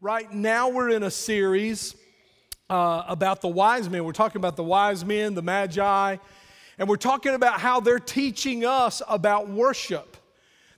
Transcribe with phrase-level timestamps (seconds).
[0.00, 1.96] Right now, we're in a series
[2.70, 4.04] uh, about the wise men.
[4.04, 6.18] We're talking about the wise men, the magi,
[6.78, 10.16] and we're talking about how they're teaching us about worship.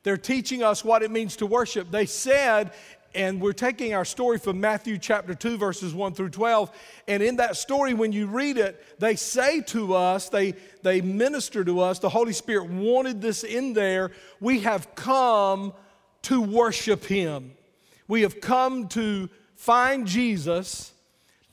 [0.04, 1.90] They're teaching us what it means to worship.
[1.90, 2.72] They said,
[3.14, 6.71] and we're taking our story from Matthew chapter 2, verses 1 through 12.
[7.06, 11.62] And in that story, when you read it, they say to us, they, they minister
[11.62, 14.12] to us, the Holy Spirit wanted this in there.
[14.40, 15.74] We have come
[16.23, 17.52] to worship Him.
[18.11, 20.92] We have come to find Jesus.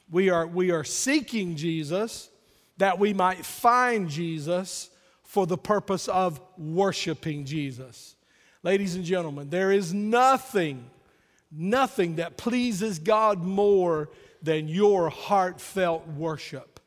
[0.09, 2.31] We are, we are seeking Jesus
[2.77, 4.89] that we might find Jesus
[5.21, 8.15] for the purpose of worshiping Jesus.
[8.63, 10.89] Ladies and gentlemen, there is nothing,
[11.51, 14.09] nothing that pleases God more
[14.41, 16.79] than your heartfelt worship.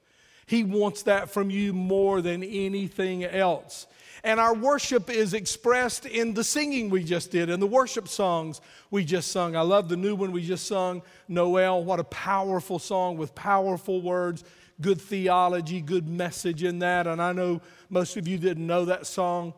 [0.47, 3.87] He wants that from you more than anything else.
[4.23, 8.61] And our worship is expressed in the singing we just did, and the worship songs
[8.91, 9.56] we just sung.
[9.56, 11.83] I love the new one we just sung, Noel.
[11.83, 14.45] What a powerful song with powerful words,
[14.81, 17.06] good theology, good message in that.
[17.06, 19.55] And I know most of you didn't know that song,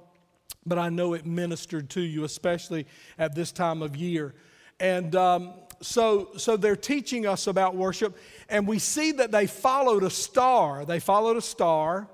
[0.64, 2.86] but I know it ministered to you, especially
[3.18, 4.34] at this time of year.
[4.78, 8.16] And um, so, so they're teaching us about worship,
[8.48, 10.84] and we see that they followed a star.
[10.84, 12.08] They followed a star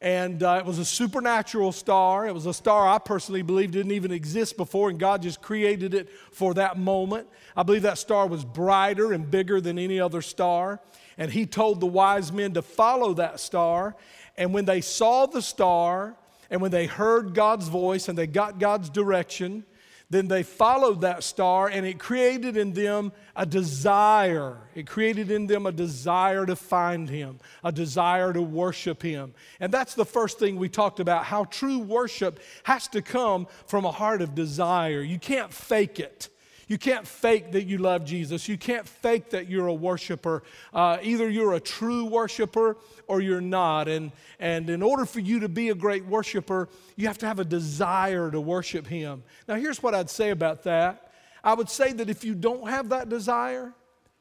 [0.00, 2.26] and uh, it was a supernatural star.
[2.26, 5.94] It was a star I personally believe didn't even exist before, and God just created
[5.94, 7.28] it for that moment.
[7.56, 10.80] I believe that star was brighter and bigger than any other star.
[11.16, 13.96] And He told the wise men to follow that star.
[14.36, 16.16] And when they saw the star,
[16.50, 19.64] and when they heard God's voice and they got God's direction,
[20.08, 24.58] then they followed that star and it created in them a desire.
[24.74, 29.34] It created in them a desire to find Him, a desire to worship Him.
[29.58, 33.84] And that's the first thing we talked about how true worship has to come from
[33.84, 35.00] a heart of desire.
[35.00, 36.28] You can't fake it.
[36.68, 38.48] You can't fake that you love Jesus.
[38.48, 40.42] You can't fake that you're a worshiper.
[40.74, 43.86] Uh, either you're a true worshiper or you're not.
[43.86, 47.38] And, and in order for you to be a great worshiper, you have to have
[47.38, 49.22] a desire to worship Him.
[49.46, 51.12] Now, here's what I'd say about that
[51.44, 53.72] I would say that if you don't have that desire,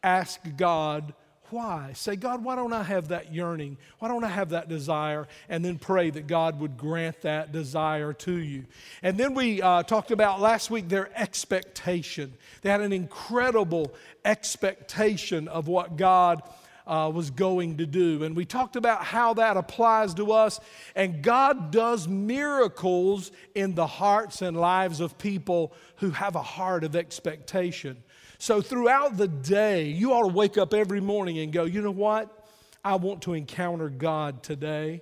[0.04, 1.16] ask God
[1.52, 1.92] why?
[1.94, 3.78] Say, God, why don't I have that yearning?
[4.00, 5.28] Why don't I have that desire?
[5.50, 8.66] And then pray that God would grant that desire to you.
[9.04, 12.34] And then we uh, talked about last week their expectation.
[12.62, 16.42] They had an incredible expectation of what God
[16.88, 18.24] uh, was going to do.
[18.24, 20.60] And we talked about how that applies to us.
[20.96, 26.84] And God does miracles in the hearts and lives of people who have a heart
[26.84, 28.04] of expectation.
[28.46, 31.90] So throughout the day, you ought to wake up every morning and go, you know
[31.90, 32.48] what?
[32.84, 35.02] I want to encounter God today.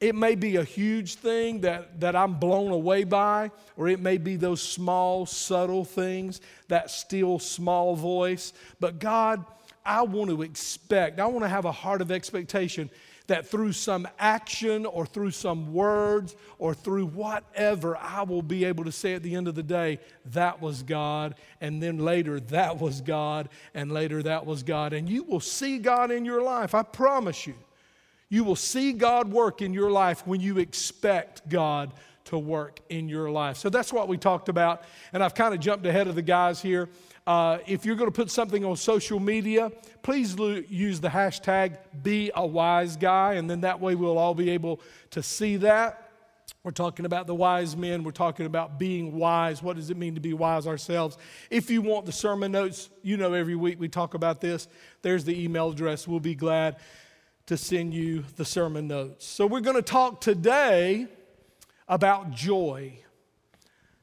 [0.00, 4.18] It may be a huge thing that, that I'm blown away by, or it may
[4.18, 8.52] be those small, subtle things, that still small voice.
[8.80, 9.44] But God,
[9.86, 12.90] I want to expect, I want to have a heart of expectation
[13.30, 18.84] that through some action or through some words or through whatever, I will be able
[18.84, 22.80] to say at the end of the day, that was God, and then later, that
[22.80, 24.92] was God, and later, that was God.
[24.92, 27.54] And you will see God in your life, I promise you.
[28.28, 31.92] You will see God work in your life when you expect God
[32.26, 33.58] to work in your life.
[33.58, 34.82] So that's what we talked about.
[35.12, 36.88] And I've kind of jumped ahead of the guys here.
[37.26, 39.70] Uh, if you're going to put something on social media,
[40.02, 44.34] please lo- use the hashtag be a wise guy, and then that way we'll all
[44.34, 46.10] be able to see that.
[46.62, 48.04] We're talking about the wise men.
[48.04, 49.62] We're talking about being wise.
[49.62, 51.16] What does it mean to be wise ourselves?
[51.50, 54.68] If you want the sermon notes, you know every week we talk about this.
[55.00, 56.06] There's the email address.
[56.06, 56.76] We'll be glad
[57.46, 59.24] to send you the sermon notes.
[59.24, 61.08] So we're going to talk today
[61.88, 62.98] about joy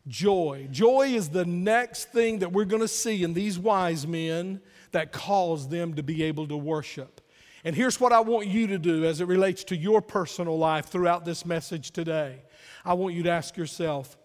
[0.07, 0.67] joy.
[0.71, 5.11] Joy is the next thing that we're going to see in these wise men that
[5.11, 7.21] cause them to be able to worship.
[7.63, 10.85] And here's what I want you to do as it relates to your personal life
[10.85, 12.41] throughout this message today.
[12.85, 14.17] I want you to ask yourself,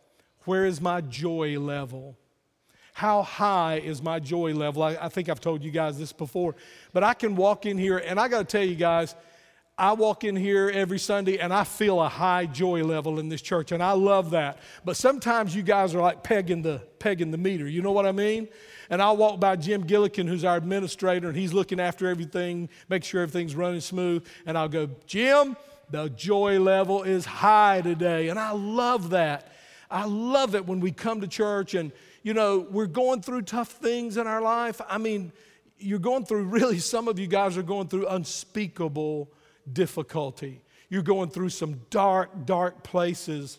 [0.44, 2.16] where is my joy level?
[2.93, 4.82] How high is my joy level?
[4.82, 6.55] I, I think I've told you guys this before,
[6.93, 9.17] but I can walk in here and I got to tell you guys,
[9.82, 13.43] I walk in here every Sunday and I feel a high joy level in this
[13.43, 14.61] church, and I love that.
[14.84, 17.67] But sometimes you guys are like pegging the, pegging the meter.
[17.67, 18.46] You know what I mean?
[18.90, 23.02] And I'll walk by Jim Gillikin, who's our administrator, and he's looking after everything, make
[23.02, 24.25] sure everything's running smooth.
[24.46, 25.56] And I'll go, Jim,
[25.90, 28.29] the joy level is high today.
[28.29, 29.50] And I love that.
[29.90, 31.90] I love it when we come to church and,
[32.23, 34.81] you know, we're going through tough things in our life.
[34.88, 35.32] I mean,
[35.81, 39.29] you're going through, really, some of you guys are going through unspeakable
[39.70, 40.62] difficulty.
[40.88, 43.59] You're going through some dark, dark places.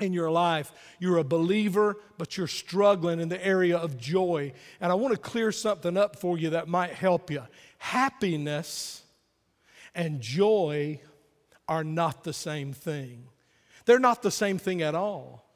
[0.00, 0.72] in your life.
[0.98, 4.52] You're a believer, but you're struggling in the area of joy.
[4.80, 7.42] And I want to clear something up for you that might help you.
[7.78, 9.02] Happiness
[9.94, 11.00] and joy
[11.68, 13.24] are not the same thing,
[13.84, 15.46] they're not the same thing at all.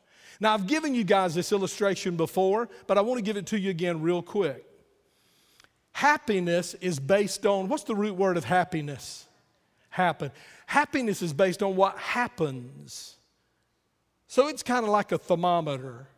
[0.41, 3.59] Now, I've given you guys this illustration before, but I want to give it to
[3.59, 4.65] you again real quick.
[5.93, 9.27] Happiness is based on what's the root word of happiness?
[9.95, 10.33] Happen.
[10.67, 13.15] Happiness is based on what happens.
[14.27, 16.09] So it's kind of like a thermometer.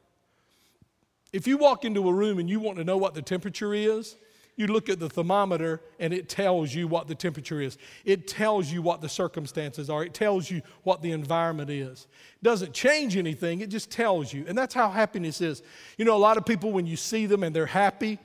[1.31, 4.17] If you walk into a room and you want to know what the temperature is,
[4.57, 7.77] you look at the thermometer and it tells you what the temperature is.
[8.07, 10.03] It tells you what the circumstances are.
[10.03, 12.07] It tells you what the environment is.
[12.41, 14.47] It doesn't change anything, it just tells you.
[14.49, 15.63] And that's how happiness is.
[15.99, 18.21] You know, a lot of people, when you see them and they're happy,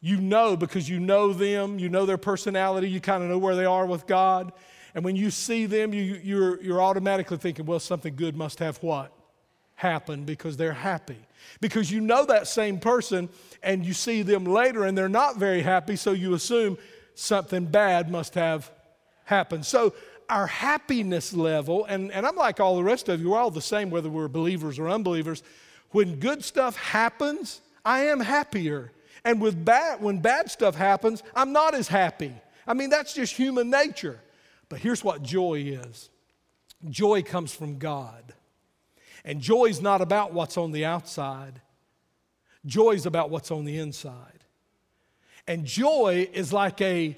[0.00, 3.56] you know because you know them, you know their personality, you kind of know where
[3.56, 4.52] they are with God.
[4.96, 8.78] And when you see them, you, you're, you're automatically thinking, well, something good must have
[8.78, 9.12] what?
[9.76, 11.18] happen because they're happy.
[11.60, 13.28] Because you know that same person
[13.62, 16.76] and you see them later and they're not very happy, so you assume
[17.14, 18.70] something bad must have
[19.24, 19.64] happened.
[19.64, 19.94] So
[20.28, 23.60] our happiness level, and, and I'm like all the rest of you, we're all the
[23.60, 25.42] same whether we're believers or unbelievers.
[25.90, 28.92] When good stuff happens, I am happier.
[29.24, 32.32] And with bad, when bad stuff happens, I'm not as happy.
[32.66, 34.18] I mean, that's just human nature.
[34.68, 36.10] But here's what joy is
[36.88, 38.34] joy comes from God.
[39.24, 41.60] And joy is not about what's on the outside,
[42.64, 44.44] joy is about what's on the inside.
[45.48, 47.16] And joy is like a,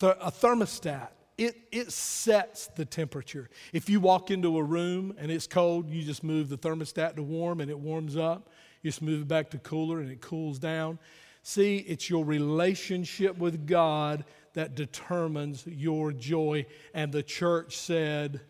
[0.00, 1.08] th- a thermostat.
[1.36, 3.50] It, it sets the temperature.
[3.72, 7.22] If you walk into a room and it's cold, you just move the thermostat to
[7.22, 8.48] warm and it warms up.
[8.82, 10.98] You just move it back to cooler and it cools down.
[11.42, 14.24] See, it's your relationship with God
[14.58, 16.66] that determines your joy.
[16.92, 18.40] And the church said,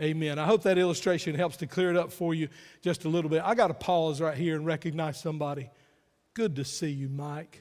[0.00, 0.38] Amen.
[0.38, 2.48] I hope that illustration helps to clear it up for you
[2.80, 3.42] just a little bit.
[3.44, 5.68] I got to pause right here and recognize somebody.
[6.32, 7.60] Good to see you, Mike.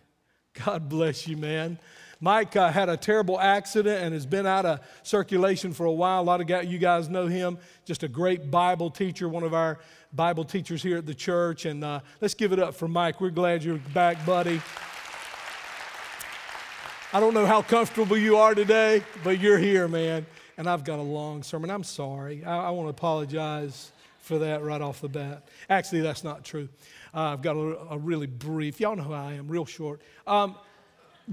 [0.65, 1.77] God bless you, man.
[2.21, 6.21] Mike uh, had a terrible accident and has been out of circulation for a while.
[6.21, 7.57] A lot of you guys know him.
[7.83, 9.79] Just a great Bible teacher, one of our
[10.13, 11.65] Bible teachers here at the church.
[11.65, 13.19] And uh, let's give it up for Mike.
[13.19, 14.61] We're glad you're back, buddy.
[17.13, 20.25] I don't know how comfortable you are today, but you're here, man
[20.61, 21.71] and I've got a long sermon.
[21.71, 22.43] I'm sorry.
[22.45, 25.47] I, I want to apologize for that right off the bat.
[25.71, 26.69] Actually, that's not true.
[27.15, 30.01] Uh, I've got a, a, really brief, y'all know who I am, real short.
[30.27, 30.55] Um,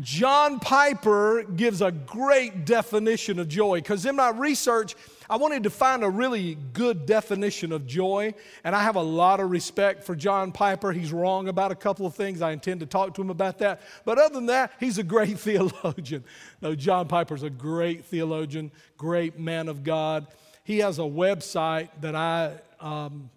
[0.01, 4.95] John Piper gives a great definition of joy because in my research,
[5.31, 8.33] I wanted to find a really good definition of joy,
[8.65, 10.91] and I have a lot of respect for John Piper.
[10.91, 12.41] He's wrong about a couple of things.
[12.41, 13.83] I intend to talk to him about that.
[14.07, 16.25] But other than that, he's a great theologian.
[16.63, 20.27] No, John Piper's a great theologian, great man of God.
[20.65, 23.29] He has a website that I um,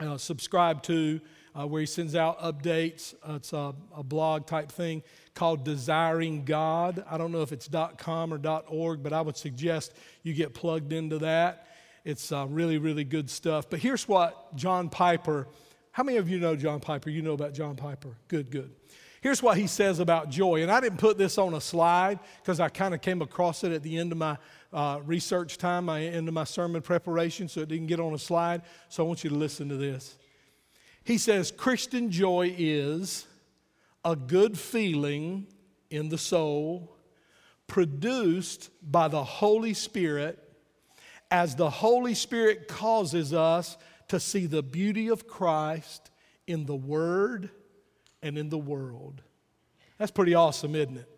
[0.00, 1.20] uh, subscribe to
[1.58, 3.14] uh, where he sends out updates.
[3.26, 5.02] Uh, it's a, a, blog type thing
[5.34, 7.04] called Desiring God.
[7.10, 9.92] I don't know if it's .com or .org, but I would suggest
[10.22, 11.66] you get plugged into that.
[12.04, 13.68] It's uh, really, really good stuff.
[13.68, 15.48] But here's what John Piper,
[15.92, 17.10] how many of you know John Piper?
[17.10, 18.16] You know about John Piper.
[18.28, 18.70] Good, good.
[19.22, 20.62] Here's what he says about joy.
[20.62, 23.72] And I didn't put this on a slide because I kind of came across it
[23.72, 24.36] at the end of my
[24.70, 28.18] uh, research time, my end of my sermon preparation, so it didn't get on a
[28.18, 28.60] slide.
[28.90, 30.16] So I want you to listen to this.
[31.04, 33.26] He says Christian joy is
[34.04, 35.46] a good feeling
[35.90, 36.96] in the soul
[37.66, 40.38] produced by the Holy Spirit
[41.30, 43.76] as the Holy Spirit causes us
[44.08, 46.10] to see the beauty of Christ
[46.46, 47.50] in the Word
[48.22, 49.22] and in the world.
[49.98, 51.08] That's pretty awesome, isn't it?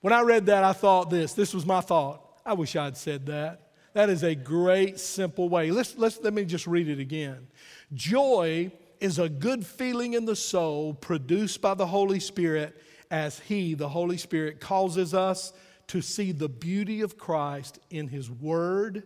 [0.00, 1.32] When I read that, I thought this.
[1.32, 2.20] This was my thought.
[2.44, 3.72] I wish I'd said that.
[3.94, 5.70] That is a great, simple way.
[5.70, 7.46] Let's, let's, let me just read it again.
[7.92, 8.72] Joy
[9.04, 12.74] is a good feeling in the soul produced by the Holy Spirit
[13.10, 15.52] as He, the Holy Spirit, causes us
[15.88, 19.02] to see the beauty of Christ in His Word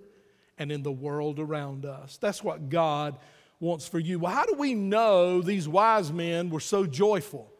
[0.56, 2.16] and in the world around us.
[2.16, 3.18] That's what God
[3.58, 4.20] wants for you.
[4.20, 7.52] Well, how do we know these wise men were so joyful?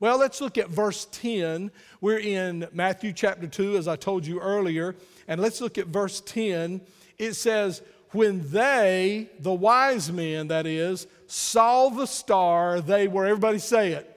[0.00, 1.70] Well, let's look at verse 10.
[2.00, 4.96] We're in Matthew chapter 2, as I told you earlier.
[5.28, 6.80] And let's look at verse 10.
[7.18, 7.82] It says,
[8.12, 14.08] when they, the wise men, that is, saw the star, they were, everybody say it,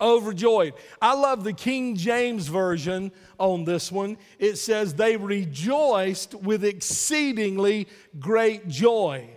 [0.00, 0.72] overjoyed.
[1.00, 4.16] I love the King James Version on this one.
[4.38, 7.86] It says, they rejoiced with exceedingly
[8.18, 9.28] great joy.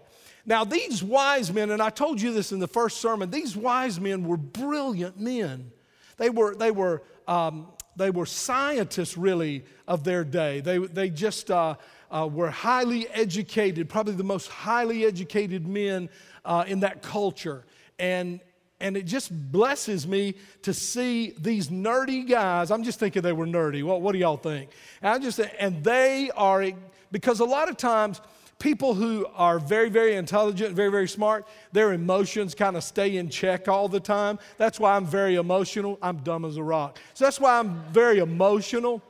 [0.45, 3.99] Now, these wise men, and I told you this in the first sermon, these wise
[3.99, 5.73] men were brilliant men.
[6.15, 7.67] They were, they were, um,
[7.97, 10.61] they were scientists, really, of their day.
[10.61, 11.75] They, they just, uh,
[12.11, 16.09] uh, were highly educated, probably the most highly educated men
[16.45, 17.65] uh, in that culture.
[17.97, 18.39] And,
[18.79, 22.71] and it just blesses me to see these nerdy guys.
[22.71, 23.83] I'm just thinking they were nerdy.
[23.83, 24.71] What, what do y'all think?
[25.01, 26.65] And I just and they are
[27.11, 28.21] because a lot of times
[28.59, 33.29] people who are very, very intelligent, very, very smart, their emotions kind of stay in
[33.29, 34.37] check all the time.
[34.57, 35.97] That's why I'm very emotional.
[36.01, 36.99] I'm dumb as a rock.
[37.13, 39.01] So that's why I'm very emotional.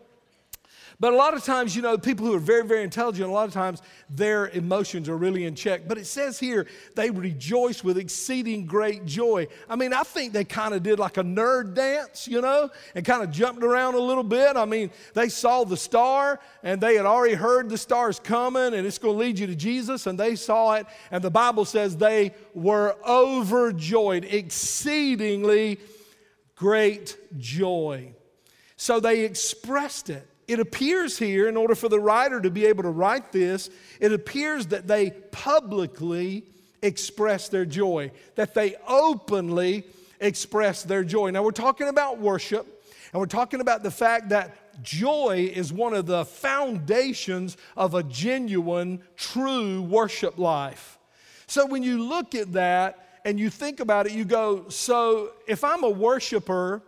[1.01, 3.48] But a lot of times, you know, people who are very, very intelligent, a lot
[3.48, 5.88] of times their emotions are really in check.
[5.88, 9.48] But it says here, they rejoice with exceeding great joy.
[9.70, 13.06] I mean, I think they kind of did like a nerd dance, you know, and
[13.06, 14.58] kind of jumped around a little bit.
[14.58, 18.86] I mean, they saw the star and they had already heard the star's coming and
[18.86, 20.86] it's going to lead you to Jesus, and they saw it.
[21.12, 25.79] And the Bible says they were overjoyed, exceedingly
[26.56, 28.13] great joy.
[28.75, 32.82] So they expressed it it appears here, in order for the writer to be able
[32.82, 36.44] to write this, it appears that they publicly
[36.82, 39.84] express their joy, that they openly
[40.20, 41.29] express their joy.
[41.29, 42.65] Now, we're talking about worship,
[43.13, 48.01] and we're talking about the fact that joy is one of the foundations of a
[48.01, 50.98] genuine, true worship life.
[51.46, 55.63] So, when you look at that and you think about it, you go, So, if
[55.63, 56.82] I'm a worshiper,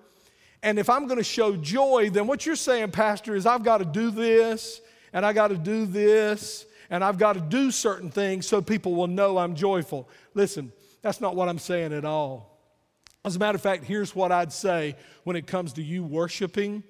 [0.64, 3.80] and if I'm going to show joy, then what you're saying, Pastor, is I've got
[3.80, 8.12] to do this, and I've got to do this, and I've got to do certain
[8.12, 10.08] things so people will know I'm joyful.
[10.34, 12.60] Listen, that's not what I'm saying at all.
[13.24, 16.84] As a matter of fact, here's what I'd say when it comes to you worshiping,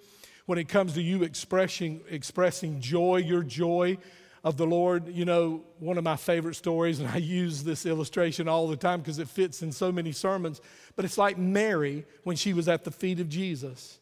[0.46, 3.98] when it comes to you expressing, expressing joy, your joy
[4.44, 5.08] of the Lord.
[5.08, 9.00] You know, one of my favorite stories, and I use this illustration all the time
[9.00, 10.62] because it fits in so many sermons,
[10.96, 14.00] but it's like Mary when she was at the feet of Jesus.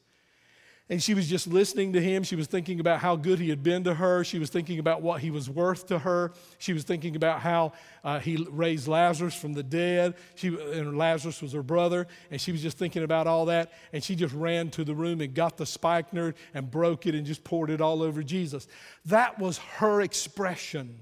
[0.92, 2.24] And she was just listening to him.
[2.24, 4.24] She was thinking about how good he had been to her.
[4.24, 6.32] She was thinking about what he was worth to her.
[6.58, 10.16] She was thinking about how uh, he raised Lazarus from the dead.
[10.34, 12.08] She, and Lazarus was her brother.
[12.32, 13.72] And she was just thinking about all that.
[13.94, 17.24] And she just ran to the room and got the spikenard and broke it and
[17.24, 18.68] just poured it all over Jesus.
[19.06, 21.02] That was her expression.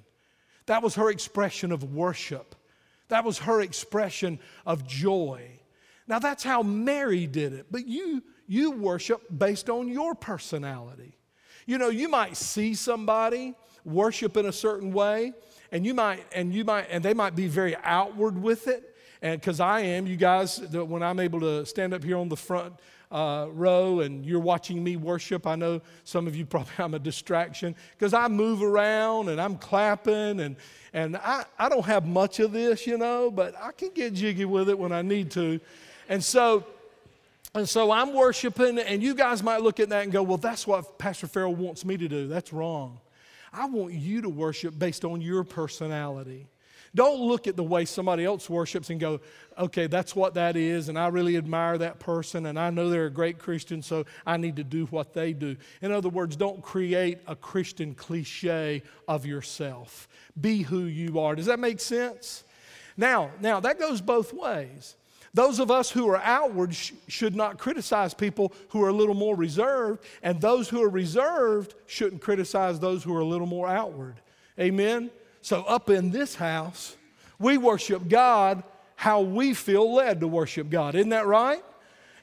[0.65, 2.56] That was her expression of worship.
[3.08, 5.60] That was her expression of joy.
[6.08, 7.67] Now, that's how Mary did it.
[7.72, 11.17] But you, you worship based on your personality.
[11.65, 15.33] You know, you might see somebody worship in a certain way,
[15.71, 18.95] and you might, and you might, and they might be very outward with it.
[19.21, 22.37] And because I am, you guys, when I'm able to stand up here on the
[22.37, 22.73] front
[23.11, 26.99] uh, row and you're watching me worship, I know some of you probably I'm a
[26.99, 30.55] distraction because I move around and I'm clapping and
[30.93, 34.45] and I, I don't have much of this, you know, but I can get jiggy
[34.45, 35.59] with it when I need to.
[36.09, 36.65] And so
[37.57, 40.65] and so I'm worshiping, and you guys might look at that and go, Well, that's
[40.65, 42.27] what Pastor Farrell wants me to do.
[42.27, 42.99] That's wrong.
[43.51, 46.47] I want you to worship based on your personality.
[46.95, 49.19] Don't look at the way somebody else worships and go,
[49.57, 53.05] okay, that's what that is, and I really admire that person, and I know they're
[53.05, 55.57] a great Christian, so I need to do what they do.
[55.81, 60.07] In other words, don't create a Christian cliche of yourself.
[60.39, 61.35] Be who you are.
[61.35, 62.43] Does that make sense?
[62.95, 64.95] Now, now that goes both ways.
[65.34, 69.15] Those of us who are outward sh- should not criticize people who are a little
[69.15, 73.67] more reserved, and those who are reserved shouldn't criticize those who are a little more
[73.67, 74.15] outward.
[74.60, 75.12] Amen?
[75.41, 76.96] So, up in this house,
[77.39, 78.63] we worship God
[78.96, 80.96] how we feel led to worship God.
[80.96, 81.63] Isn't that right?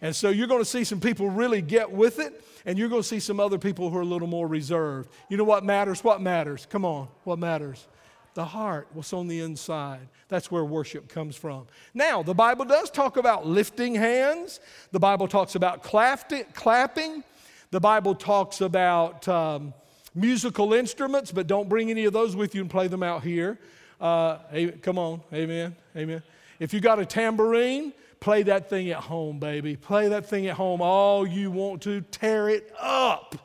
[0.00, 3.02] And so, you're going to see some people really get with it, and you're going
[3.02, 5.08] to see some other people who are a little more reserved.
[5.28, 6.02] You know what matters?
[6.02, 6.66] What matters?
[6.68, 7.86] Come on, what matters?
[8.34, 10.08] The heart, what's on the inside.
[10.28, 11.66] That's where worship comes from.
[11.94, 14.60] Now, the Bible does talk about lifting hands,
[14.92, 17.24] the Bible talks about clapping,
[17.70, 19.72] the Bible talks about um,
[20.14, 23.58] musical instruments, but don't bring any of those with you and play them out here.
[24.00, 24.38] Uh,
[24.82, 26.22] come on, amen, amen.
[26.58, 29.76] If you got a tambourine, play that thing at home, baby.
[29.76, 32.00] Play that thing at home all you want to.
[32.00, 33.36] Tear it up,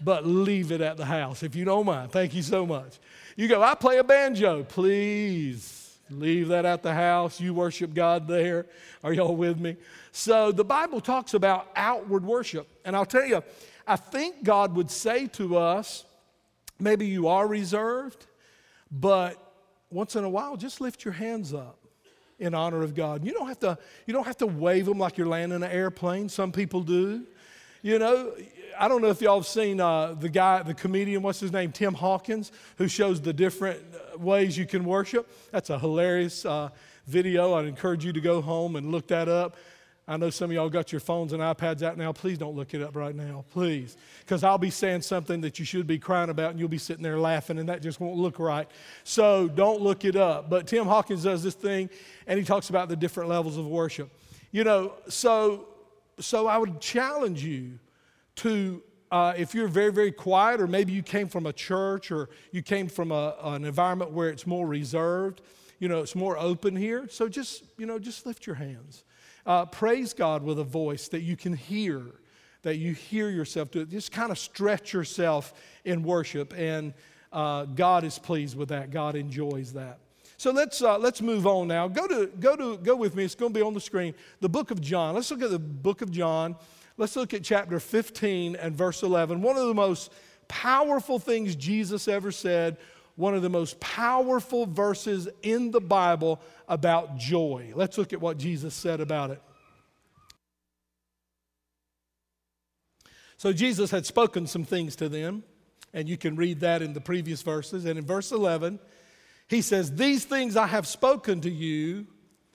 [0.00, 2.12] but leave it at the house if you don't mind.
[2.12, 2.98] Thank you so much.
[3.36, 4.64] You go, I play a banjo.
[4.64, 7.40] Please leave that at the house.
[7.40, 8.66] You worship God there.
[9.02, 9.76] Are y'all with me?
[10.12, 12.68] So the Bible talks about outward worship.
[12.84, 13.42] And I'll tell you,
[13.86, 16.04] I think God would say to us,
[16.78, 18.26] maybe you are reserved,
[18.90, 19.38] but
[19.90, 21.78] once in a while, just lift your hands up
[22.38, 23.24] in honor of God.
[23.24, 26.28] You don't have to, you don't have to wave them like you're landing an airplane.
[26.28, 27.24] Some people do.
[27.82, 28.32] You know,
[28.82, 31.70] I don't know if y'all have seen uh, the guy, the comedian, what's his name,
[31.70, 35.30] Tim Hawkins, who shows the different uh, ways you can worship.
[35.52, 36.68] That's a hilarious uh,
[37.06, 37.54] video.
[37.54, 39.54] I'd encourage you to go home and look that up.
[40.08, 42.12] I know some of y'all got your phones and iPads out now.
[42.12, 43.96] Please don't look it up right now, please.
[44.18, 47.04] Because I'll be saying something that you should be crying about and you'll be sitting
[47.04, 48.66] there laughing and that just won't look right.
[49.04, 50.50] So don't look it up.
[50.50, 51.88] But Tim Hawkins does this thing
[52.26, 54.10] and he talks about the different levels of worship.
[54.50, 55.68] You know, so,
[56.18, 57.78] so I would challenge you
[58.42, 58.82] to,
[59.12, 62.60] uh, if you're very, very quiet, or maybe you came from a church or you
[62.60, 65.42] came from a, an environment where it's more reserved,
[65.78, 67.08] you know, it's more open here.
[67.08, 69.04] So just, you know, just lift your hands.
[69.46, 72.02] Uh, praise God with a voice that you can hear,
[72.62, 73.90] that you hear yourself do it.
[73.90, 76.92] Just kind of stretch yourself in worship, and
[77.32, 78.90] uh, God is pleased with that.
[78.90, 79.98] God enjoys that.
[80.36, 81.86] So let's, uh, let's move on now.
[81.86, 83.24] Go, to, go, to, go with me.
[83.24, 84.14] It's going to be on the screen.
[84.40, 85.14] The book of John.
[85.14, 86.56] Let's look at the book of John.
[87.02, 89.42] Let's look at chapter 15 and verse 11.
[89.42, 90.12] One of the most
[90.46, 92.76] powerful things Jesus ever said
[93.16, 97.72] one of the most powerful verses in the Bible about joy.
[97.74, 99.42] Let's look at what Jesus said about it.
[103.36, 105.42] So, Jesus had spoken some things to them,
[105.92, 107.84] and you can read that in the previous verses.
[107.84, 108.78] And in verse 11,
[109.48, 112.06] he says, These things I have spoken to you,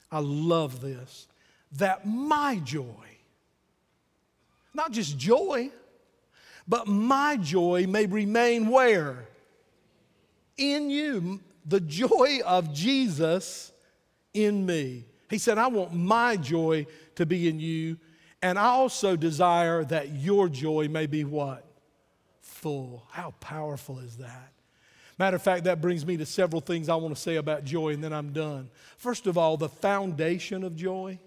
[0.10, 1.28] I love this,
[1.74, 3.07] that my joy,
[4.78, 5.70] not just joy,
[6.66, 9.28] but my joy may remain where?
[10.58, 13.72] in you, the joy of Jesus
[14.34, 15.06] in me.
[15.30, 17.98] He said, I want my joy to be in you,
[18.42, 21.66] and I also desire that your joy may be what?
[22.42, 23.06] Full.
[23.12, 24.54] How powerful is that?
[25.20, 27.94] Matter of fact, that brings me to several things I want to say about joy,
[27.94, 28.70] and then I'm done.
[28.98, 31.20] First of all, the foundation of joy.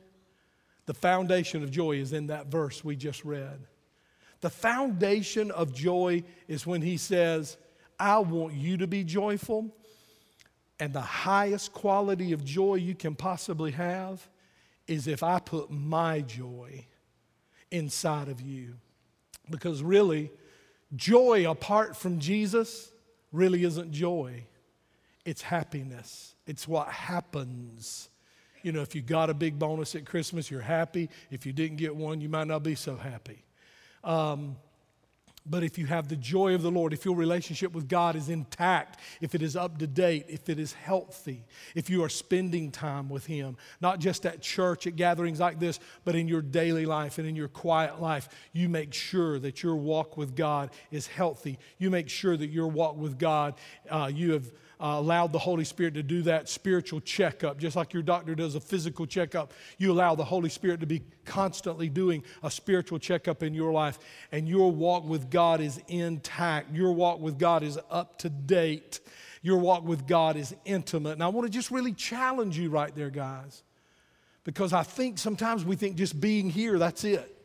[0.90, 3.60] The foundation of joy is in that verse we just read.
[4.40, 7.56] The foundation of joy is when he says,
[7.96, 9.72] I want you to be joyful.
[10.80, 14.28] And the highest quality of joy you can possibly have
[14.88, 16.86] is if I put my joy
[17.70, 18.74] inside of you.
[19.48, 20.32] Because really,
[20.96, 22.90] joy apart from Jesus
[23.30, 24.42] really isn't joy,
[25.24, 26.34] it's happiness.
[26.48, 28.09] It's what happens.
[28.62, 31.08] You know, if you got a big bonus at Christmas, you're happy.
[31.30, 33.44] If you didn't get one, you might not be so happy.
[34.04, 34.56] Um,
[35.46, 38.28] but if you have the joy of the Lord, if your relationship with God is
[38.28, 41.44] intact, if it is up to date, if it is healthy,
[41.74, 45.80] if you are spending time with Him, not just at church, at gatherings like this,
[46.04, 49.76] but in your daily life and in your quiet life, you make sure that your
[49.76, 51.58] walk with God is healthy.
[51.78, 53.54] You make sure that your walk with God,
[53.88, 57.92] uh, you have uh, allowed the Holy Spirit to do that spiritual checkup, just like
[57.92, 59.52] your doctor does a physical checkup.
[59.78, 63.98] You allow the Holy Spirit to be constantly doing a spiritual checkup in your life,
[64.32, 66.74] and your walk with God is intact.
[66.74, 69.00] Your walk with God is up to date.
[69.42, 71.12] Your walk with God is intimate.
[71.12, 73.62] And I want to just really challenge you right there, guys,
[74.44, 77.39] because I think sometimes we think just being here, that's it.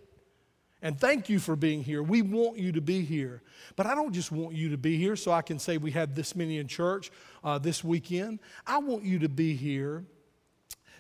[0.86, 2.04] And thank you for being here.
[2.04, 3.42] We want you to be here.
[3.76, 6.16] But I don't just want you to be here so I can say we had
[6.16, 7.10] this many in church
[7.44, 8.38] uh, this weekend.
[8.68, 10.06] I want you to be here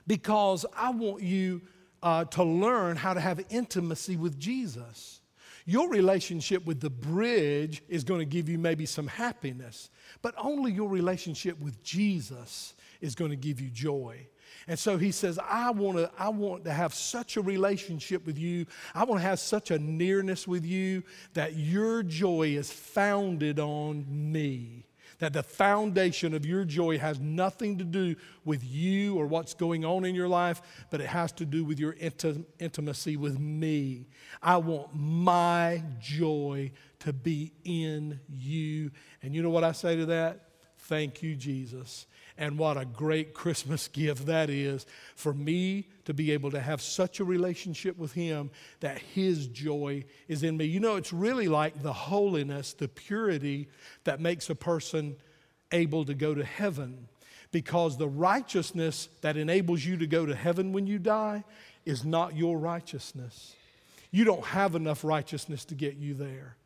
[0.07, 1.61] because I want you
[2.01, 5.21] uh, to learn how to have intimacy with Jesus.
[5.67, 9.91] Your relationship with the bridge is going to give you maybe some happiness,
[10.23, 14.25] but only your relationship with Jesus is going to give you joy.
[14.67, 18.37] And so he says, I want to I want to have such a relationship with
[18.37, 18.65] you.
[18.93, 24.05] I want to have such a nearness with you that your joy is founded on
[24.09, 24.85] me.
[25.19, 29.85] That the foundation of your joy has nothing to do with you or what's going
[29.85, 31.95] on in your life, but it has to do with your
[32.59, 34.07] intimacy with me.
[34.41, 38.91] I want my joy to be in you.
[39.21, 40.44] And you know what I say to that?
[40.87, 42.05] Thank you, Jesus.
[42.37, 46.81] And what a great Christmas gift that is for me to be able to have
[46.81, 50.65] such a relationship with Him that His joy is in me.
[50.65, 53.67] You know, it's really like the holiness, the purity
[54.03, 55.15] that makes a person
[55.71, 57.07] able to go to heaven.
[57.51, 61.43] Because the righteousness that enables you to go to heaven when you die
[61.83, 63.55] is not your righteousness.
[64.11, 66.57] You don't have enough righteousness to get you there.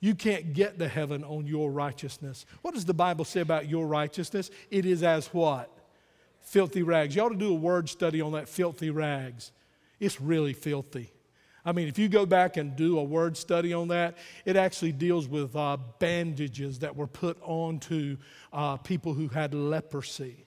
[0.00, 2.46] You can't get to heaven on your righteousness.
[2.62, 4.50] What does the Bible say about your righteousness?
[4.70, 5.70] It is as what?
[6.40, 7.16] Filthy rags.
[7.16, 9.50] You ought to do a word study on that filthy rags.
[9.98, 11.10] It's really filthy.
[11.64, 14.92] I mean, if you go back and do a word study on that, it actually
[14.92, 18.16] deals with uh, bandages that were put onto
[18.52, 20.46] uh, people who had leprosy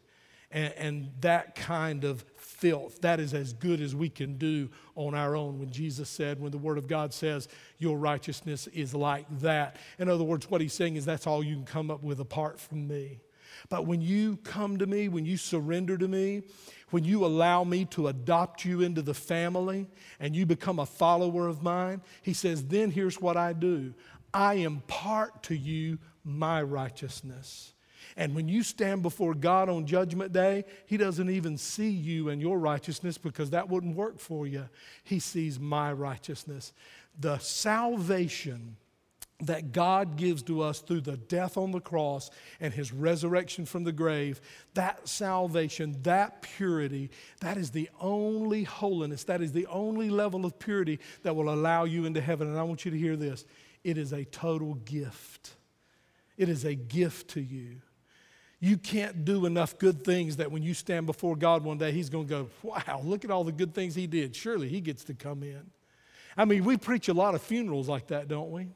[0.52, 2.26] and, and that kind of
[2.62, 3.02] filth.
[3.02, 5.60] That is as good as we can do on our own.
[5.60, 7.48] When Jesus said, when the Word of God says,
[7.80, 9.78] your righteousness is like that.
[10.00, 12.60] In other words, what he's saying is that's all you can come up with apart
[12.60, 13.20] from me.
[13.68, 16.44] But when you come to me, when you surrender to me,
[16.92, 21.48] when you allow me to adopt you into the family and you become a follower
[21.48, 23.94] of mine, he says, then here's what I do
[24.34, 27.74] I impart to you my righteousness.
[28.16, 32.42] And when you stand before God on Judgment Day, He doesn't even see you and
[32.42, 34.70] your righteousness because that wouldn't work for you.
[35.04, 36.74] He sees my righteousness.
[37.20, 38.78] The salvation
[39.42, 43.84] that God gives to us through the death on the cross and his resurrection from
[43.84, 44.40] the grave,
[44.76, 50.60] that salvation, that purity, that is the only holiness, that is the only level of
[50.60, 52.48] purity that will allow you into heaven.
[52.48, 53.46] And I want you to hear this
[53.84, 55.56] it is a total gift.
[56.38, 57.82] It is a gift to you.
[58.64, 62.10] You can't do enough good things that when you stand before God one day, He's
[62.10, 64.36] going to go, Wow, look at all the good things He did.
[64.36, 65.64] Surely He gets to come in.
[66.38, 68.68] I mean, we preach a lot of funerals like that, don't we?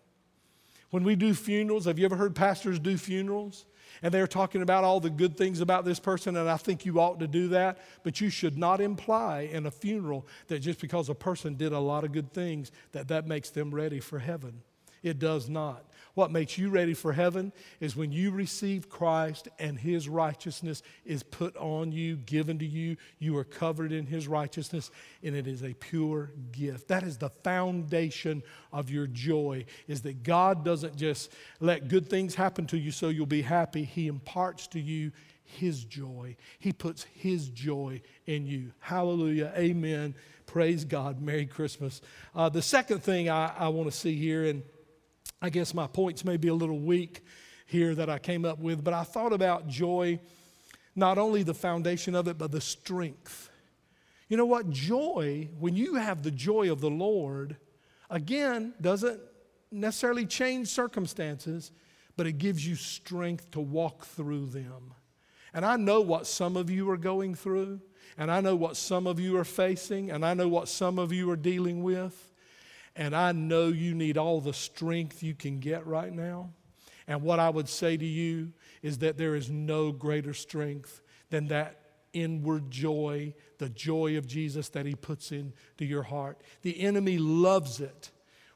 [0.89, 3.65] When we do funerals, have you ever heard pastors do funerals?
[4.01, 6.99] And they're talking about all the good things about this person, and I think you
[6.99, 7.77] ought to do that.
[8.03, 11.79] But you should not imply in a funeral that just because a person did a
[11.79, 14.61] lot of good things, that that makes them ready for heaven.
[15.05, 15.85] It does not.
[16.15, 21.21] What makes you ready for heaven is when you receive Christ and his righteousness is
[21.21, 22.97] put on you, given to you.
[23.19, 24.89] You are covered in his righteousness,
[25.21, 26.87] and it is a pure gift.
[26.87, 28.41] That is the foundation
[28.73, 33.09] of your joy, is that God doesn't just let good things happen to you so
[33.09, 33.83] you'll be happy.
[33.83, 35.11] He imparts to you
[35.43, 36.35] his joy.
[36.57, 38.71] He puts his joy in you.
[38.79, 39.53] Hallelujah.
[39.55, 40.15] Amen.
[40.47, 41.21] Praise God.
[41.21, 42.01] Merry Christmas.
[42.33, 44.63] Uh, the second thing I, I want to see here, and
[45.45, 47.23] I guess my points may be a little weak
[47.67, 50.19] here that I came up with, but I thought about joy,
[50.95, 53.51] not only the foundation of it, but the strength.
[54.27, 54.71] You know what?
[54.71, 57.57] Joy, when you have the joy of the Lord,
[58.09, 59.21] again, doesn't
[59.71, 61.71] necessarily change circumstances,
[62.17, 64.95] but it gives you strength to walk through them.
[65.53, 67.81] And I know what some of you are going through,
[68.17, 71.13] and I know what some of you are facing, and I know what some of
[71.13, 72.24] you are dealing with.
[72.95, 76.51] And I know you need all the strength you can get right now.
[77.07, 81.47] And what I would say to you is that there is no greater strength than
[81.47, 81.81] that
[82.13, 86.41] inward joy, the joy of Jesus that He puts into your heart.
[86.61, 88.11] The enemy loves it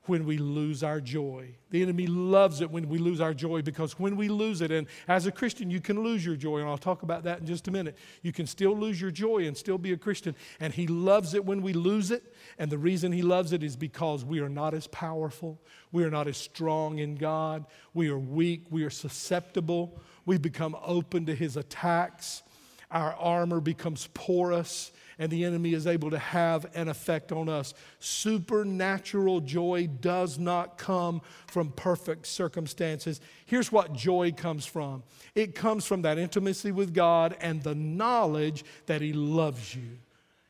[0.09, 1.55] when we lose our joy.
[1.69, 4.87] The enemy loves it when we lose our joy because when we lose it, and
[5.07, 7.67] as a Christian, you can lose your joy, and I'll talk about that in just
[7.67, 7.95] a minute.
[8.23, 11.45] You can still lose your joy and still be a Christian, and he loves it
[11.45, 12.33] when we lose it.
[12.57, 16.09] And the reason he loves it is because we are not as powerful, we are
[16.09, 21.35] not as strong in God, we are weak, we are susceptible, we become open to
[21.35, 22.41] his attacks,
[22.89, 27.73] our armor becomes porous and the enemy is able to have an effect on us.
[27.99, 33.19] Supernatural joy does not come from perfect circumstances.
[33.45, 35.03] Here's what joy comes from
[35.35, 39.99] it comes from that intimacy with God and the knowledge that He loves you.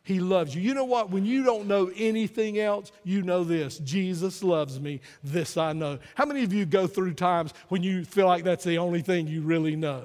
[0.04, 0.62] He loves you.
[0.62, 1.12] You know what?
[1.12, 5.02] When you don't know anything else, you know this Jesus loves me.
[5.24, 6.00] This I know.
[6.16, 9.28] How many of you go through times when you feel like that's the only thing
[9.28, 10.04] you really know?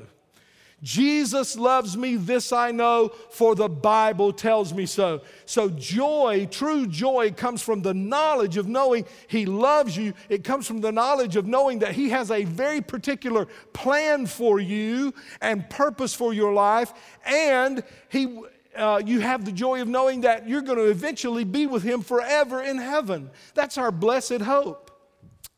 [0.84, 5.22] Jesus loves me, this I know, for the Bible tells me so.
[5.46, 10.12] So, joy, true joy, comes from the knowledge of knowing He loves you.
[10.28, 14.60] It comes from the knowledge of knowing that He has a very particular plan for
[14.60, 16.92] you and purpose for your life.
[17.24, 18.42] And He,
[18.76, 22.02] uh, you have the joy of knowing that you're going to eventually be with Him
[22.02, 23.30] forever in heaven.
[23.54, 24.90] That's our blessed hope.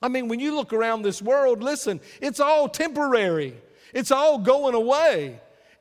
[0.01, 3.57] I mean, when you look around this world, listen, it's all temporary.
[3.97, 5.41] It's all going away.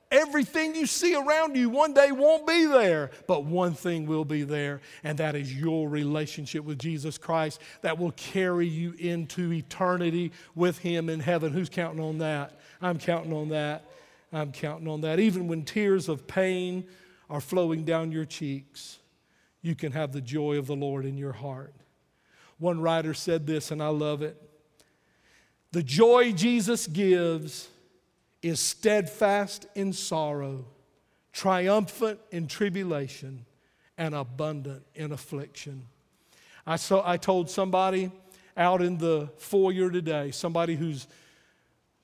[0.09, 4.43] Everything you see around you one day won't be there, but one thing will be
[4.43, 10.31] there, and that is your relationship with Jesus Christ that will carry you into eternity
[10.55, 11.51] with Him in heaven.
[11.51, 12.57] Who's counting on that?
[12.81, 13.83] I'm counting on that.
[14.31, 15.19] I'm counting on that.
[15.19, 16.85] Even when tears of pain
[17.29, 18.99] are flowing down your cheeks,
[19.61, 21.73] you can have the joy of the Lord in your heart.
[22.59, 24.41] One writer said this, and I love it.
[25.73, 27.67] The joy Jesus gives
[28.45, 30.65] is steadfast in sorrow,
[31.33, 33.43] triumphant in tribulation,
[33.97, 35.87] and abundant in affliction.
[36.67, 38.11] I, saw, I told somebody
[38.55, 41.07] out in the foyer today, somebody who's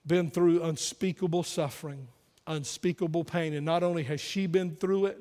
[0.07, 2.07] been through unspeakable suffering,
[2.47, 5.19] unspeakable pain, and not only has she been through it,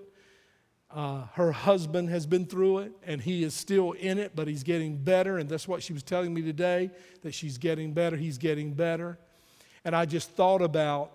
[0.90, 4.62] uh, her husband has been through it and he is still in it, but he's
[4.62, 5.36] getting better.
[5.36, 8.16] And that's what she was telling me today that she's getting better.
[8.16, 9.18] He's getting better.
[9.84, 11.10] And I just thought about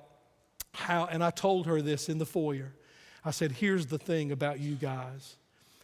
[0.73, 2.73] how, and I told her this in the foyer.
[3.23, 5.35] I said, Here's the thing about you guys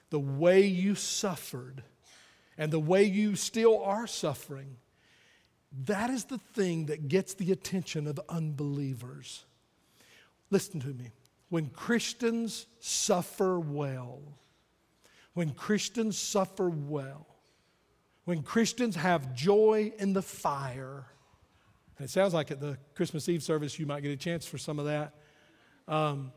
[0.09, 1.83] the way you suffered
[2.57, 4.75] and the way you still are suffering,
[5.85, 9.45] that is the thing that gets the attention of unbelievers.
[10.49, 11.11] Listen to me.
[11.49, 14.19] When Christians suffer well,
[15.33, 17.25] when Christians suffer well,
[18.25, 21.05] when Christians have joy in the fire,
[22.01, 24.57] and it sounds like at the Christmas Eve service you might get a chance for
[24.57, 25.13] some of that.
[25.87, 26.31] Um,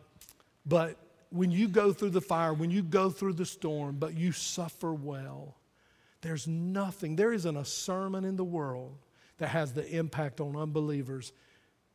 [0.67, 0.99] but
[1.31, 4.93] when you go through the fire, when you go through the storm, but you suffer
[4.93, 5.57] well,
[6.21, 8.99] there's nothing, there isn't a sermon in the world
[9.39, 11.33] that has the impact on unbelievers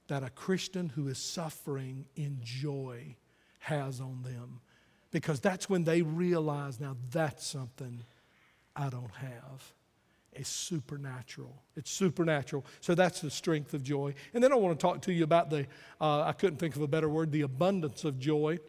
[0.08, 3.18] that a Christian who is suffering in joy
[3.60, 4.62] has on them.
[5.12, 8.04] Because that's when they realize now that's something
[8.76, 9.74] I don't have.
[10.34, 11.64] It's supernatural.
[11.76, 12.66] It's supernatural.
[12.82, 14.14] So that's the strength of joy.
[14.34, 15.66] And then I want to talk to you about the,
[16.00, 18.60] uh, I couldn't think of a better word, the abundance of joy.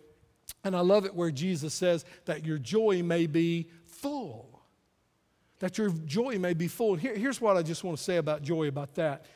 [0.64, 4.62] And I love it where Jesus says that your joy may be full.
[5.58, 6.94] That your joy may be full.
[6.94, 9.26] Here, here's what I just want to say about joy about that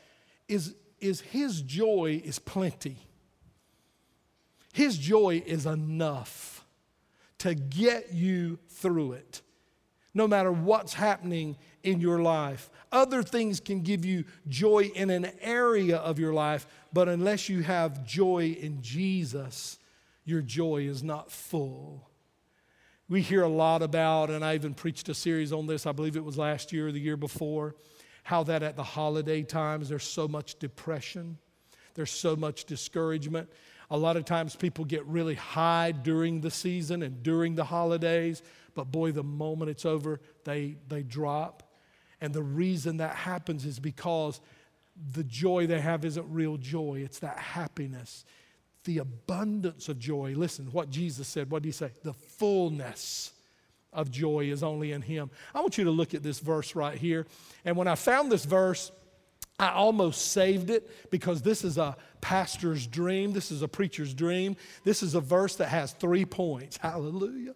[0.49, 2.97] is, is his joy is plenty.
[4.73, 6.65] His joy is enough
[7.39, 9.43] to get you through it,
[10.15, 12.71] no matter what's happening in your life.
[12.91, 17.63] Other things can give you joy in an area of your life, but unless you
[17.63, 19.79] have joy in Jesus,
[20.25, 22.09] your joy is not full.
[23.09, 26.17] We hear a lot about, and I even preached a series on this, I believe
[26.17, 27.75] it was last year or the year before,
[28.23, 31.37] how that at the holiday times there's so much depression,
[31.95, 33.51] there's so much discouragement.
[33.91, 38.43] A lot of times people get really high during the season and during the holidays,
[38.75, 41.64] but boy, the moment it's over, they, they drop.
[42.25, 44.41] And the reason that happens is because
[45.13, 48.25] the joy they have isn't real joy, it's that happiness,
[48.85, 50.33] the abundance of joy.
[50.35, 51.91] Listen, what Jesus said, what did he say?
[52.03, 53.35] The fullness
[53.93, 55.31] of joy is only in him.
[55.55, 57.27] I want you to look at this verse right here.
[57.63, 58.91] And when I found this verse,
[59.59, 63.35] I almost saved it because this is a pastor's dream.
[63.35, 64.57] This is a preacher's dream.
[64.83, 66.79] This is a verse that has three points.
[66.79, 67.55] Hallelujah.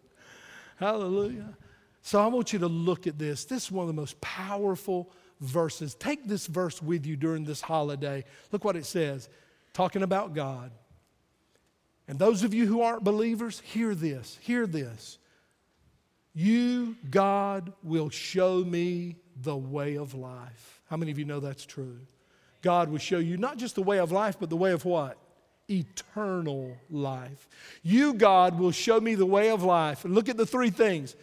[0.76, 1.57] Hallelujah.
[2.02, 3.44] So I want you to look at this.
[3.44, 5.94] This is one of the most powerful verses.
[5.94, 8.24] Take this verse with you during this holiday.
[8.52, 9.28] Look what it says
[9.72, 10.72] talking about God.
[12.08, 14.38] And those of you who aren't believers, hear this.
[14.40, 15.18] Hear this.
[16.34, 20.80] You, God, will show me the way of life.
[20.88, 21.98] How many of you know that's true?
[22.62, 25.18] God will show you not just the way of life, but the way of what?
[25.68, 27.48] Eternal life.
[27.82, 30.04] You, God, will show me the way of life.
[30.04, 31.14] And look at the three things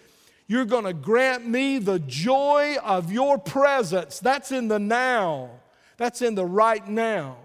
[0.47, 4.19] you're going to grant me the joy of your presence.
[4.19, 5.49] That's in the now,
[5.97, 7.37] that's in the right now.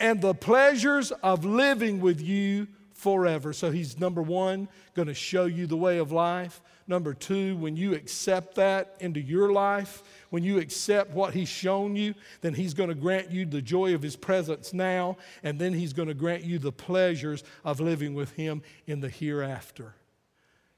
[0.00, 3.52] And the pleasures of living with you forever.
[3.52, 6.60] So he's number one, going to show you the way of life.
[6.88, 11.94] Number two, when you accept that into your life, when you accept what he's shown
[11.96, 15.74] you, then he's going to grant you the joy of his presence now, and then
[15.74, 19.94] he's going to grant you the pleasures of living with him in the hereafter.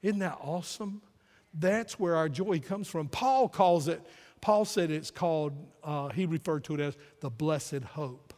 [0.01, 1.01] Isn't that awesome?
[1.53, 3.07] That's where our joy comes from.
[3.07, 4.01] Paul calls it,
[4.39, 8.33] Paul said it's called, uh, he referred to it as the blessed hope.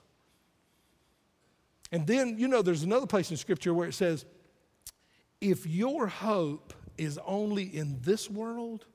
[1.91, 4.26] And then, you know, there's another place in Scripture where it says,
[5.39, 8.86] if your hope is only in this world,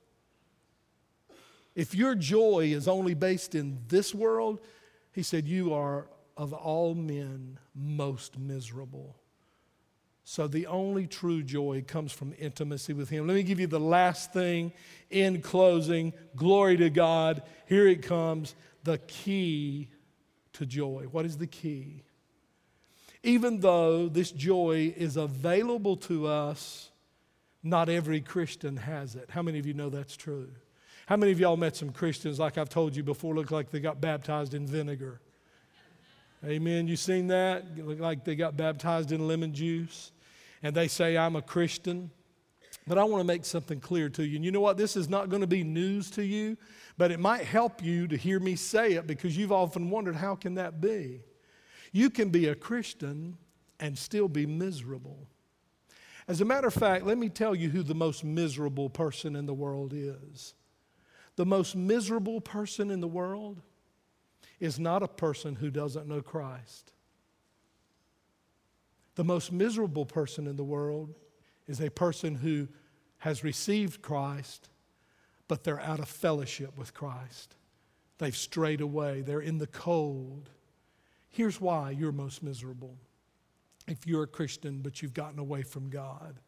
[1.77, 4.61] if your joy is only based in this world,
[5.13, 9.15] he said, you are of all men most miserable.
[10.31, 13.27] So the only true joy comes from intimacy with Him.
[13.27, 14.73] Let me give you the last thing
[15.09, 16.13] in closing.
[16.37, 17.41] Glory to God.
[17.67, 19.89] Here it comes the key
[20.53, 21.07] to joy.
[21.11, 22.03] What is the key?
[23.23, 26.91] Even though this joy is available to us,
[27.63, 29.31] not every Christian has it.
[29.31, 30.51] How many of you know that's true?
[31.07, 33.81] How many of y'all met some Christians, like I've told you before, look like they
[33.81, 35.23] got baptized in vinegar?
[36.45, 36.87] Amen.
[36.87, 37.79] You seen that?
[37.79, 40.13] Look like they got baptized in lemon juice
[40.63, 42.11] and they say, I'm a Christian.
[42.87, 44.37] But I want to make something clear to you.
[44.37, 44.79] And you know what?
[44.79, 46.57] This is not going to be news to you,
[46.97, 50.35] but it might help you to hear me say it because you've often wondered, how
[50.35, 51.21] can that be?
[51.93, 53.37] You can be a Christian
[53.79, 55.29] and still be miserable.
[56.27, 59.47] As a matter of fact, let me tell you who the most miserable person in
[59.47, 60.55] the world is.
[61.37, 63.63] The most miserable person in the world
[64.61, 66.93] is not a person who doesn't know Christ.
[69.19, 71.13] The most miserable person in the world
[71.67, 72.69] is a person who
[73.19, 74.69] has received Christ,
[75.49, 77.57] but they're out of fellowship with Christ.
[78.19, 80.51] They've strayed away, they're in the cold.
[81.31, 82.95] Here's why you're most miserable
[83.89, 86.39] if you're a Christian, but you've gotten away from God.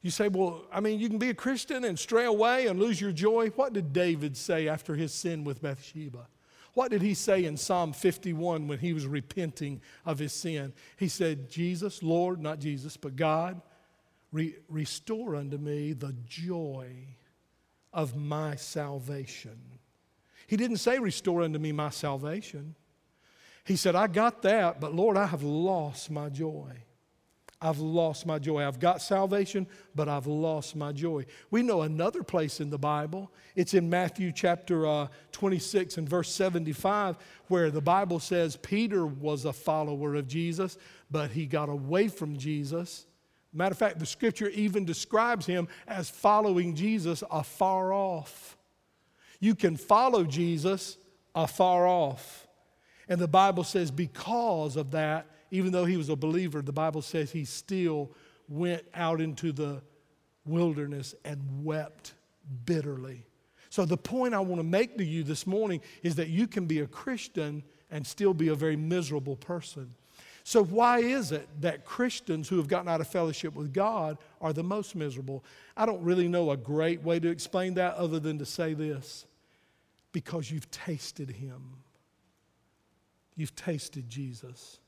[0.00, 3.00] You say, well, I mean, you can be a Christian and stray away and lose
[3.00, 3.50] your joy.
[3.50, 6.26] What did David say after his sin with Bathsheba?
[6.74, 10.72] What did he say in Psalm 51 when he was repenting of his sin?
[10.96, 13.60] He said, Jesus, Lord, not Jesus, but God,
[14.32, 16.88] re- restore unto me the joy
[17.92, 19.58] of my salvation.
[20.46, 22.74] He didn't say, Restore unto me my salvation.
[23.64, 26.82] He said, I got that, but Lord, I have lost my joy.
[27.62, 28.66] I've lost my joy.
[28.66, 31.24] I've got salvation, but I've lost my joy.
[31.52, 33.30] We know another place in the Bible.
[33.54, 39.44] It's in Matthew chapter uh, 26 and verse 75, where the Bible says Peter was
[39.44, 40.76] a follower of Jesus,
[41.08, 43.06] but he got away from Jesus.
[43.52, 48.58] Matter of fact, the scripture even describes him as following Jesus afar off.
[49.38, 50.98] You can follow Jesus
[51.32, 52.48] afar off.
[53.08, 57.02] And the Bible says, because of that, even though he was a believer, the Bible
[57.02, 58.10] says he still
[58.48, 59.82] went out into the
[60.46, 62.14] wilderness and wept
[62.64, 63.26] bitterly.
[63.68, 66.64] So, the point I want to make to you this morning is that you can
[66.64, 69.94] be a Christian and still be a very miserable person.
[70.42, 74.54] So, why is it that Christians who have gotten out of fellowship with God are
[74.54, 75.44] the most miserable?
[75.76, 79.26] I don't really know a great way to explain that other than to say this
[80.12, 81.76] because you've tasted Him,
[83.36, 84.78] you've tasted Jesus.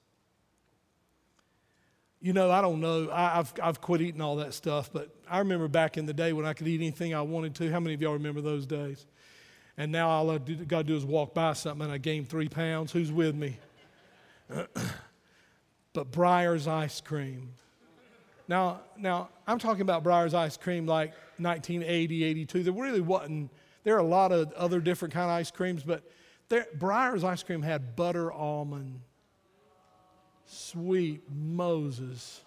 [2.25, 3.11] You know, I don't know.
[3.13, 6.33] I, have I've quit eating all that stuff, but I remember back in the day
[6.33, 7.71] when I could eat anything I wanted to.
[7.71, 9.05] How many of y'all remember those days?
[9.77, 12.49] And now all I got to do is walk by something and I gained three
[12.49, 12.93] pounds.
[12.93, 13.59] Who's with me?
[14.49, 17.53] but Breyers ice cream.
[18.49, 22.63] Now, now I'm talking about Breyers ice cream like 1980, 82.
[22.63, 23.51] There really wasn't.
[23.83, 26.11] There are a lot of other different kind of ice creams, but
[26.49, 29.03] there, Breyers ice cream had butter almond
[30.47, 32.43] Sweet Moses.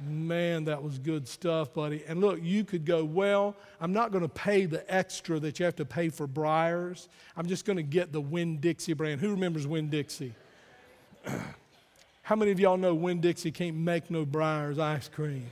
[0.00, 2.02] Man, that was good stuff, buddy.
[2.08, 5.64] And look, you could go, well, I'm not going to pay the extra that you
[5.64, 7.08] have to pay for Breyers.
[7.36, 9.20] I'm just going to get the Winn Dixie brand.
[9.20, 10.34] Who remembers Winn Dixie?
[12.22, 15.46] How many of y'all know Winn Dixie can't make no Breyers ice cream?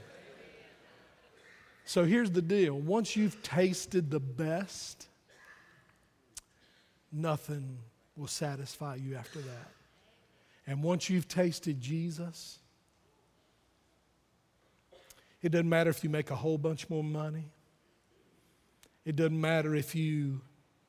[1.85, 5.09] So here's the deal once you've tasted the best,
[7.13, 7.79] nothing
[8.17, 9.80] will satisfy you after that.
[10.67, 12.59] And once you've tasted Jesus,
[15.43, 17.51] it doesn't matter if you make a whole bunch more money.
[19.05, 20.43] It doesn't matter if you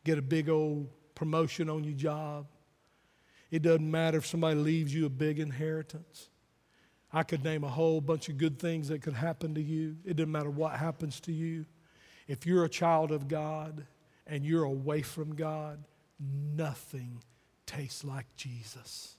[0.04, 2.48] get a big old promotion on your job.
[3.50, 6.30] It doesn't matter if somebody leaves you a big inheritance.
[7.14, 9.98] I could name a whole bunch of good things that could happen to you.
[10.06, 11.66] It doesn't matter what happens to you.
[12.28, 13.86] If you're a child of God
[14.26, 15.84] and you're away from God,
[16.20, 17.22] nothing
[17.66, 19.16] tastes like Jesus.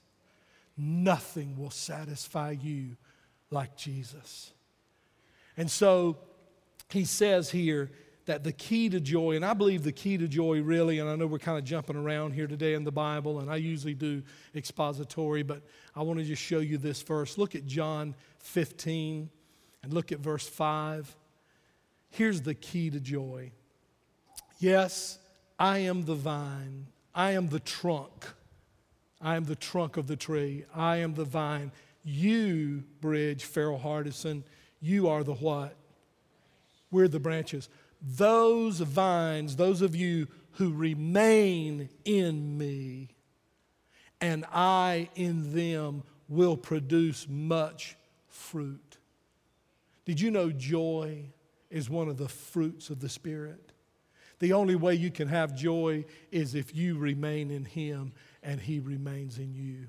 [0.75, 2.97] Nothing will satisfy you
[3.51, 4.53] like Jesus.
[5.55, 6.17] And so
[6.89, 7.91] he says here
[8.25, 11.15] that the key to joy, and I believe the key to joy really, and I
[11.15, 14.23] know we're kind of jumping around here today in the Bible, and I usually do
[14.55, 15.61] expository, but
[15.95, 17.37] I want to just show you this verse.
[17.37, 19.29] Look at John 15
[19.83, 21.15] and look at verse 5.
[22.09, 23.51] Here's the key to joy.
[24.59, 25.19] Yes,
[25.59, 28.25] I am the vine, I am the trunk.
[29.23, 30.65] I am the trunk of the tree.
[30.75, 31.71] I am the vine.
[32.03, 34.43] You, Bridge, Farrell Hardison,
[34.81, 35.75] you are the what?
[36.91, 37.69] We're the branches.
[38.01, 43.15] Those vines, those of you who remain in me,
[44.19, 47.95] and I in them will produce much
[48.27, 48.97] fruit.
[50.05, 51.23] Did you know joy
[51.69, 53.71] is one of the fruits of the Spirit?
[54.39, 58.11] The only way you can have joy is if you remain in Him
[58.43, 59.87] and He remains in you.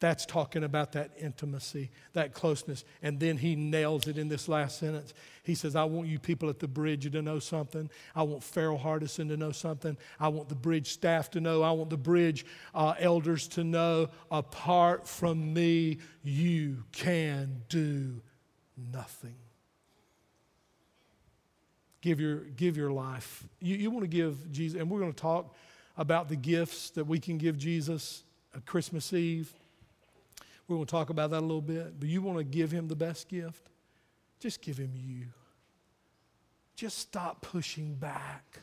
[0.00, 2.84] That's talking about that intimacy, that closeness.
[3.02, 5.12] And then he nails it in this last sentence.
[5.42, 7.90] He says, I want you people at the bridge to know something.
[8.16, 9.98] I want Farrell Hardison to know something.
[10.18, 11.62] I want the bridge staff to know.
[11.62, 14.08] I want the bridge uh, elders to know.
[14.30, 18.22] Apart from me, you can do
[18.90, 19.36] nothing.
[22.00, 23.46] Give your, give your life.
[23.60, 25.54] You, you want to give Jesus, and we're going to talk
[25.96, 28.24] about the gifts that we can give Jesus
[28.54, 29.52] at Christmas Eve.
[30.66, 31.98] We're going to talk about that a little bit.
[31.98, 33.68] But you want to give him the best gift?
[34.38, 35.26] Just give him you.
[36.76, 38.60] Just stop pushing back.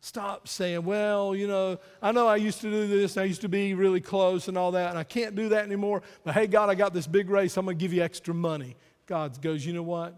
[0.00, 3.48] Stop saying, well, you know, I know I used to do this, I used to
[3.48, 6.02] be really close and all that, and I can't do that anymore.
[6.22, 8.76] But hey, God, I got this big race, I'm going to give you extra money.
[9.06, 10.14] God goes, you know what?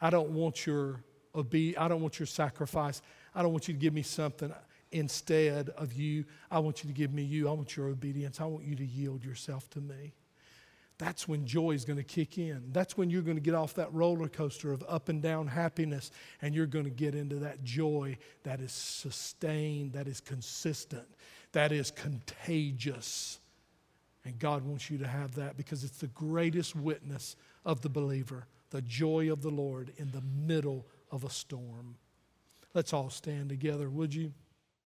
[0.00, 1.02] I don't want your
[1.34, 3.02] obe- I don't want your sacrifice.
[3.34, 4.52] I don't want you to give me something
[4.94, 6.24] instead of you.
[6.50, 7.48] I want you to give me you.
[7.48, 8.40] I want your obedience.
[8.40, 10.14] I want you to yield yourself to me.
[10.96, 12.62] that's when joy is going to kick in.
[12.70, 16.12] That's when you're going to get off that roller coaster of up and down happiness
[16.40, 21.08] and you're going to get into that joy that is sustained, that is consistent,
[21.50, 23.40] that is contagious.
[24.24, 27.34] And God wants you to have that because it's the greatest witness
[27.64, 31.96] of the believer, the joy of the Lord in the middle of a storm.
[32.72, 34.32] Let's all stand together, would you?